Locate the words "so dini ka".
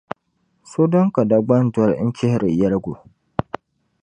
0.69-1.21